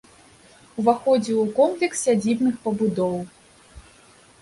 [0.83, 3.17] Уваходзіў у комплекс сядзібных пабудоў.